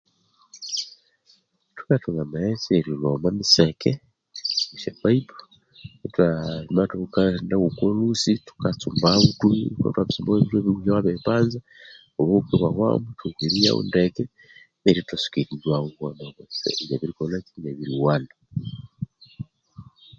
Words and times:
Thukathunga 1.75 2.21
amaghetse 2.25 2.69
erilhwa 2.77 3.09
omwa 3.15 3.29
miseke, 3.37 3.91
esya 4.75 4.91
paipu, 5.01 5.37
thwamabya 6.13 6.95
ithuka 6.97 7.19
yendagho 7.29 7.65
oko 7.69 7.83
lhusi, 7.97 8.31
thuka 8.47 8.67
tsumbagho 8.79 9.27
thukabya 9.33 10.05
ithwabirihuhyagho 10.11 10.67
ithwabirihuhyagho 10.81 11.07
inabiripanza, 11.07 11.59
obuhuka 12.19 12.51
ibwahwamu 12.53 13.07
ithwathoka 13.11 13.41
erinywawu 13.45 13.81
ndeke, 13.89 14.23
neryo 14.81 15.01
ithwatsuka 15.03 15.37
erinywawu 15.41 15.87
kundi 15.95 16.21
akabya 16.29 16.81
inabiri 16.89 17.13
kolhakyi? 17.17 17.51
inabiriwana. 17.59 18.31